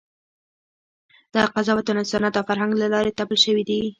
دغه 1.33 1.47
قضاوتونه 1.55 2.01
د 2.03 2.07
سنت 2.11 2.33
او 2.39 2.43
فرهنګ 2.49 2.73
له 2.81 2.87
لارې 2.93 3.15
تپل 3.19 3.37
شوي 3.45 3.63
دي. 3.69 3.81